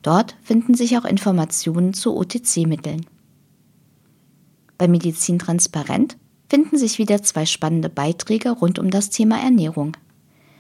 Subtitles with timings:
[0.03, 3.07] Dort finden sich auch Informationen zu OTC-Mitteln.
[4.79, 6.17] Bei Medizin Transparent
[6.49, 9.97] finden sich wieder zwei spannende Beiträge rund um das Thema Ernährung.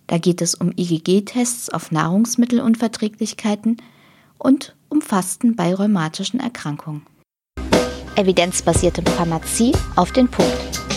[0.06, 3.76] Da geht es um IgG-Tests auf Nahrungsmittelunverträglichkeiten
[4.38, 7.02] und um Fasten bei rheumatischen Erkrankungen.
[8.14, 10.95] Evidenzbasierte Pharmazie auf den Punkt.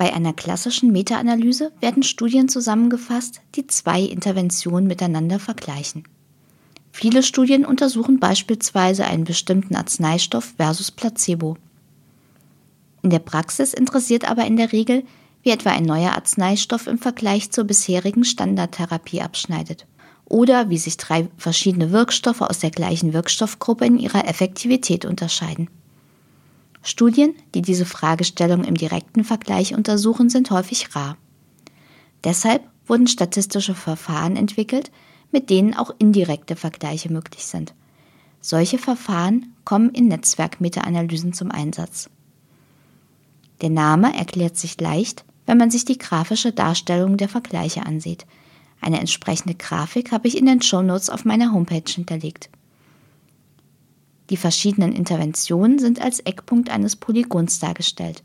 [0.00, 6.04] Bei einer klassischen Meta-Analyse werden Studien zusammengefasst, die zwei Interventionen miteinander vergleichen.
[6.90, 11.58] Viele Studien untersuchen beispielsweise einen bestimmten Arzneistoff versus Placebo.
[13.02, 15.04] In der Praxis interessiert aber in der Regel,
[15.42, 19.86] wie etwa ein neuer Arzneistoff im Vergleich zur bisherigen Standardtherapie abschneidet
[20.24, 25.68] oder wie sich drei verschiedene Wirkstoffe aus der gleichen Wirkstoffgruppe in ihrer Effektivität unterscheiden.
[26.82, 31.16] Studien, die diese Fragestellung im direkten Vergleich untersuchen, sind häufig rar.
[32.24, 34.90] Deshalb wurden statistische Verfahren entwickelt,
[35.30, 37.74] mit denen auch indirekte Vergleiche möglich sind.
[38.40, 42.08] Solche Verfahren kommen in Netzwerk-Meta-Analysen zum Einsatz.
[43.60, 48.26] Der Name erklärt sich leicht, wenn man sich die grafische Darstellung der Vergleiche ansieht.
[48.80, 52.48] Eine entsprechende Grafik habe ich in den Shownotes auf meiner Homepage hinterlegt.
[54.30, 58.22] Die verschiedenen Interventionen sind als Eckpunkt eines Polygons dargestellt.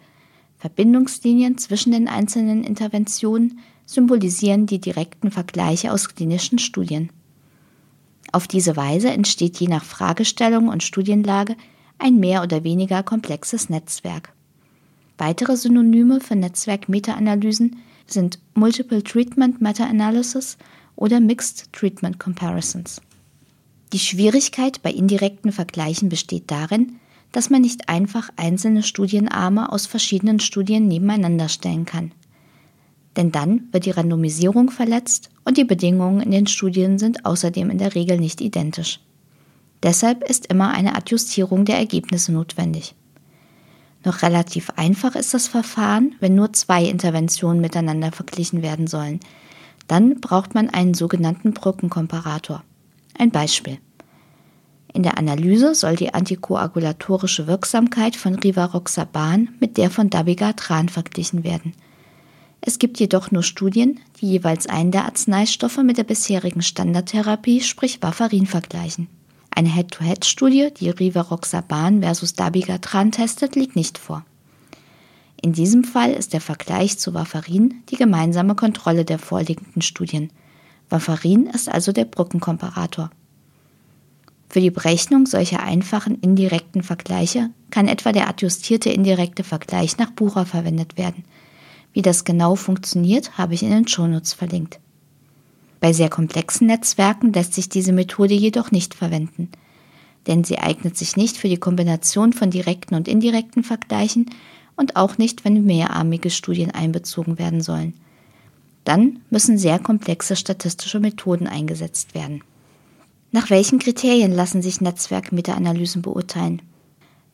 [0.57, 7.09] Verbindungslinien zwischen den einzelnen Interventionen symbolisieren die direkten Vergleiche aus klinischen Studien.
[8.31, 11.55] Auf diese Weise entsteht je nach Fragestellung und Studienlage
[11.97, 14.33] ein mehr oder weniger komplexes Netzwerk.
[15.17, 20.57] Weitere Synonyme für Netzwerk-Meta-Analysen sind Multiple Treatment Meta-Analysis
[20.95, 23.01] oder Mixed Treatment Comparisons.
[23.93, 26.97] Die Schwierigkeit bei indirekten Vergleichen besteht darin,
[27.31, 32.11] dass man nicht einfach einzelne Studienarme aus verschiedenen Studien nebeneinander stellen kann.
[33.17, 37.77] Denn dann wird die Randomisierung verletzt und die Bedingungen in den Studien sind außerdem in
[37.77, 38.99] der Regel nicht identisch.
[39.83, 42.95] Deshalb ist immer eine Adjustierung der Ergebnisse notwendig.
[44.03, 49.19] Noch relativ einfach ist das Verfahren, wenn nur zwei Interventionen miteinander verglichen werden sollen.
[49.87, 52.63] Dann braucht man einen sogenannten Brückenkomparator.
[53.17, 53.79] Ein Beispiel.
[54.93, 61.73] In der Analyse soll die antikoagulatorische Wirksamkeit von Rivaroxaban mit der von Dabigatran verglichen werden.
[62.61, 68.01] Es gibt jedoch nur Studien, die jeweils einen der Arzneistoffe mit der bisherigen Standardtherapie, sprich
[68.01, 69.07] Warfarin, vergleichen.
[69.51, 74.25] Eine Head-to-Head-Studie, die Rivaroxaban versus Dabigatran testet, liegt nicht vor.
[75.41, 80.31] In diesem Fall ist der Vergleich zu Warfarin die gemeinsame Kontrolle der vorliegenden Studien.
[80.89, 83.09] Warfarin ist also der Brückenkomparator.
[84.49, 90.45] Für die Berechnung solcher einfachen indirekten Vergleiche kann etwa der adjustierte indirekte Vergleich nach Bucher
[90.45, 91.25] verwendet werden.
[91.93, 94.79] Wie das genau funktioniert, habe ich in den Shownotes verlinkt.
[95.79, 99.49] Bei sehr komplexen Netzwerken lässt sich diese Methode jedoch nicht verwenden,
[100.27, 104.29] denn sie eignet sich nicht für die Kombination von direkten und indirekten Vergleichen
[104.75, 107.93] und auch nicht, wenn mehrarmige Studien einbezogen werden sollen.
[108.85, 112.43] Dann müssen sehr komplexe statistische Methoden eingesetzt werden.
[113.31, 116.61] Nach welchen Kriterien lassen sich Netzwerk-Meta-Analysen beurteilen?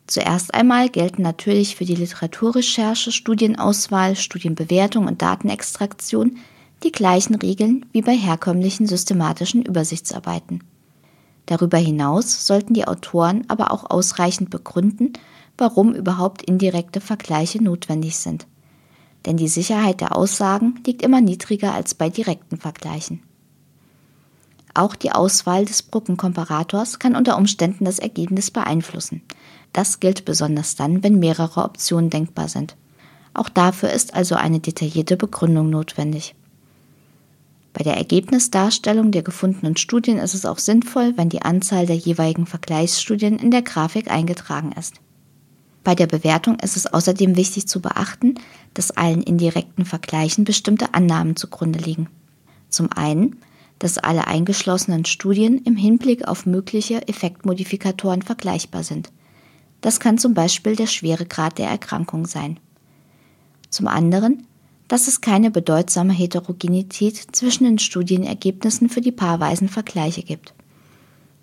[0.07, 6.37] Zuerst einmal gelten natürlich für die Literaturrecherche, Studienauswahl, Studienbewertung und Datenextraktion
[6.83, 10.63] die gleichen Regeln wie bei herkömmlichen systematischen Übersichtsarbeiten.
[11.45, 15.13] Darüber hinaus sollten die Autoren aber auch ausreichend begründen,
[15.57, 18.47] warum überhaupt indirekte Vergleiche notwendig sind.
[19.25, 23.21] Denn die Sicherheit der Aussagen liegt immer niedriger als bei direkten Vergleichen.
[24.73, 29.21] Auch die Auswahl des Brückenkomparators kann unter Umständen das Ergebnis beeinflussen.
[29.73, 32.75] Das gilt besonders dann, wenn mehrere Optionen denkbar sind.
[33.33, 36.35] Auch dafür ist also eine detaillierte Begründung notwendig.
[37.73, 42.45] Bei der Ergebnisdarstellung der gefundenen Studien ist es auch sinnvoll, wenn die Anzahl der jeweiligen
[42.45, 44.95] Vergleichsstudien in der Grafik eingetragen ist.
[45.83, 48.35] Bei der Bewertung ist es außerdem wichtig zu beachten,
[48.73, 52.07] dass allen indirekten Vergleichen bestimmte Annahmen zugrunde liegen.
[52.69, 53.37] Zum einen,
[53.79, 59.11] dass alle eingeschlossenen Studien im Hinblick auf mögliche Effektmodifikatoren vergleichbar sind.
[59.81, 62.59] Das kann zum Beispiel der Schweregrad der Erkrankung sein.
[63.71, 64.45] Zum anderen,
[64.87, 70.53] dass es keine bedeutsame Heterogenität zwischen den Studienergebnissen für die paarweisen Vergleiche gibt.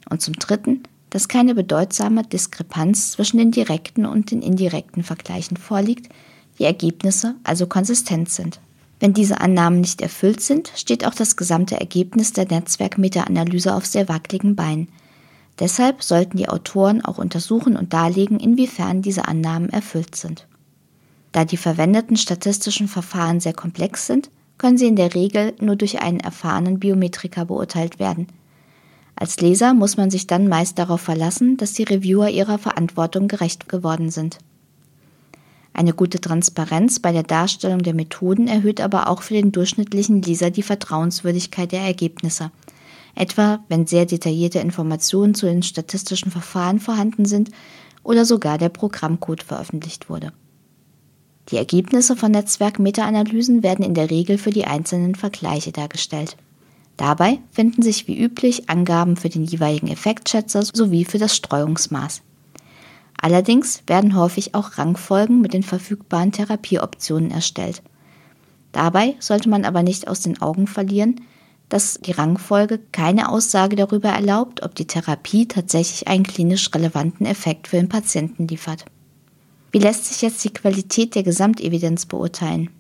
[0.09, 6.13] Und zum Dritten, dass keine bedeutsame Diskrepanz zwischen den direkten und den indirekten Vergleichen vorliegt,
[6.59, 8.61] die Ergebnisse also konsistent sind.
[9.01, 14.09] Wenn diese Annahmen nicht erfüllt sind, steht auch das gesamte Ergebnis der Netzwerkmeta-Analyse auf sehr
[14.09, 14.89] wackeligen Beinen.
[15.61, 20.47] Deshalb sollten die Autoren auch untersuchen und darlegen, inwiefern diese Annahmen erfüllt sind.
[21.33, 26.01] Da die verwendeten statistischen Verfahren sehr komplex sind, können sie in der Regel nur durch
[26.01, 28.27] einen erfahrenen Biometriker beurteilt werden.
[29.21, 33.69] Als Leser muss man sich dann meist darauf verlassen, dass die Reviewer ihrer Verantwortung gerecht
[33.69, 34.39] geworden sind.
[35.73, 40.51] Eine gute Transparenz bei der Darstellung der Methoden erhöht aber auch für den durchschnittlichen Leser
[40.51, 42.53] die Vertrauenswürdigkeit der Ergebnisse,
[43.17, 47.51] etwa wenn sehr detaillierte Informationen zu den statistischen Verfahren vorhanden sind
[48.05, 50.33] oder sogar der Programmcode veröffentlicht wurde.
[51.49, 56.37] Die Ergebnisse von Netzwerk-Meta-Analysen werden in der Regel für die einzelnen Vergleiche dargestellt.
[56.99, 62.23] Dabei finden sich wie üblich Angaben für den jeweiligen Effektschätzer sowie für das Streuungsmaß.
[63.17, 67.83] Allerdings werden häufig auch Rangfolgen mit den verfügbaren Therapieoptionen erstellt.
[68.73, 71.21] Dabei sollte man aber nicht aus den Augen verlieren,
[71.69, 77.69] dass die Rangfolge keine Aussage darüber erlaubt, ob die Therapie tatsächlich einen klinisch relevanten Effekt
[77.69, 78.85] für den Patienten liefert.
[79.71, 82.71] Wie lässt sich jetzt die Qualität der Gesamtevidenz beurteilen?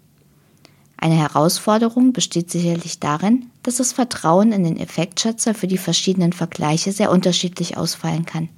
[1.00, 6.90] Eine Herausforderung besteht sicherlich darin, dass das Vertrauen in den Effektschätzer für die verschiedenen Vergleiche
[6.90, 8.48] sehr unterschiedlich ausfallen kann.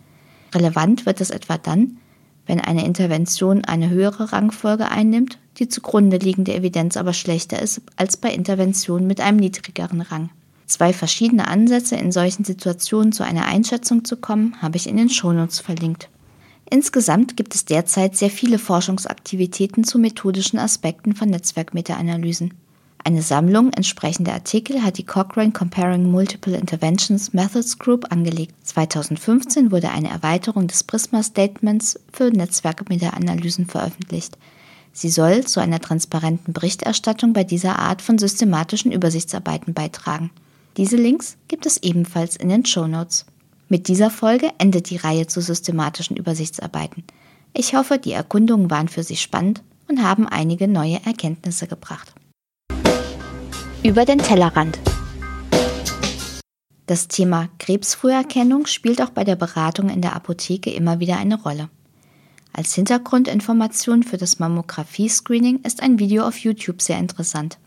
[0.55, 1.99] Relevant wird es etwa dann,
[2.47, 8.17] wenn eine Intervention eine höhere Rangfolge einnimmt, die zugrunde liegende Evidenz aber schlechter ist als
[8.17, 10.31] bei Interventionen mit einem niedrigeren Rang.
[10.67, 15.11] Zwei verschiedene Ansätze in solchen Situationen zu einer Einschätzung zu kommen, habe ich in den
[15.11, 16.09] Shownotes verlinkt.
[16.71, 22.55] Insgesamt gibt es derzeit sehr viele Forschungsaktivitäten zu methodischen Aspekten von Netzwerkmeta-Analysen.
[23.03, 28.55] Eine Sammlung entsprechender Artikel hat die Cochrane Comparing Multiple Interventions Methods Group angelegt.
[28.63, 34.39] 2015 wurde eine Erweiterung des Prisma Statements für Netzwerkmeta-Analysen veröffentlicht.
[34.93, 40.31] Sie soll zu einer transparenten Berichterstattung bei dieser Art von systematischen Übersichtsarbeiten beitragen.
[40.77, 43.25] Diese Links gibt es ebenfalls in den Show Notes.
[43.73, 47.05] Mit dieser Folge endet die Reihe zu systematischen Übersichtsarbeiten.
[47.55, 52.13] Ich hoffe, die Erkundungen waren für Sie spannend und haben einige neue Erkenntnisse gebracht.
[53.85, 54.81] Über den Tellerrand.
[56.87, 61.69] Das Thema Krebsfrüherkennung spielt auch bei der Beratung in der Apotheke immer wieder eine Rolle.
[62.53, 67.59] Als Hintergrundinformation für das Mammographie-Screening ist ein Video auf YouTube sehr interessant.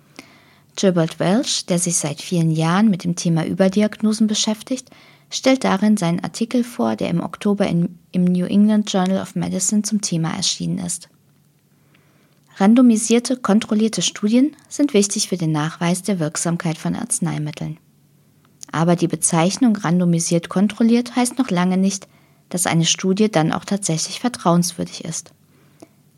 [0.76, 4.90] Gilbert Welch, der sich seit vielen Jahren mit dem Thema Überdiagnosen beschäftigt,
[5.34, 9.82] stellt darin seinen Artikel vor, der im Oktober in, im New England Journal of Medicine
[9.82, 11.10] zum Thema erschienen ist.
[12.58, 17.80] Randomisierte, kontrollierte Studien sind wichtig für den Nachweis der Wirksamkeit von Arzneimitteln.
[18.72, 22.08] Aber die Bezeichnung randomisiert kontrolliert heißt noch lange nicht,
[22.50, 25.32] dass eine Studie dann auch tatsächlich vertrauenswürdig ist.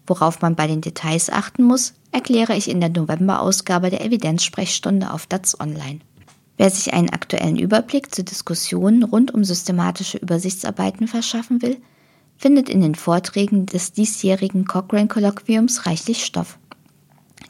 [0.06, 5.26] Worauf man bei den Details achten muss, erkläre ich in der November-Ausgabe der Evidenzsprechstunde auf
[5.28, 6.02] DATS Online.
[6.58, 11.78] Wer sich einen aktuellen Überblick zu Diskussionen rund um systematische Übersichtsarbeiten verschaffen will,
[12.38, 16.58] findet in den Vorträgen des diesjährigen Cochrane-Kolloquiums reichlich Stoff.